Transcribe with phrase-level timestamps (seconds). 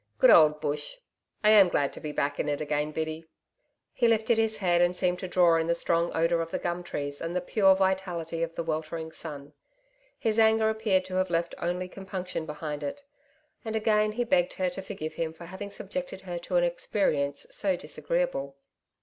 [0.17, 0.97] Good old Bush!
[1.43, 3.29] I am glad to be back in it again, Biddy.'
[3.93, 6.81] He lifted his head and seemed to draw in the strong odour of the gum
[6.81, 9.53] trees and the pure vitality of the weltering sun.
[10.17, 13.03] His anger appeared to have left only compunction behind it.
[13.63, 17.45] And again he begged her to forgive him for having subjected her to an experience
[17.51, 18.55] so disagreeable.